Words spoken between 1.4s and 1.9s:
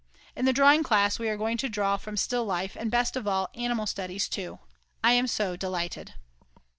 to